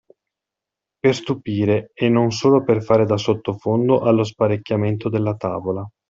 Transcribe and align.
Per 0.97 1.13
stupire 1.13 1.91
e 1.93 2.09
non 2.09 2.31
solo 2.31 2.63
per 2.63 2.81
fare 2.83 3.05
da 3.05 3.17
sottofondo 3.17 3.99
allo 4.01 4.23
sparecchiamento 4.23 5.09
della 5.09 5.35
tavola. 5.35 5.87